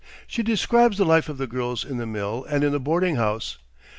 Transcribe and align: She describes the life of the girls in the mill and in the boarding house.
She 0.25 0.41
describes 0.41 0.97
the 0.97 1.05
life 1.05 1.29
of 1.29 1.37
the 1.37 1.45
girls 1.45 1.85
in 1.85 1.97
the 1.97 2.07
mill 2.07 2.43
and 2.49 2.63
in 2.63 2.71
the 2.71 2.79
boarding 2.79 3.17
house. 3.17 3.59